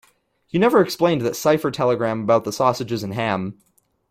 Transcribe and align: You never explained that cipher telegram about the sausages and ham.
You 0.49 0.59
never 0.59 0.81
explained 0.81 1.21
that 1.21 1.35
cipher 1.35 1.69
telegram 1.69 2.21
about 2.23 2.43
the 2.43 2.51
sausages 2.51 3.03
and 3.03 3.13
ham. 3.13 3.59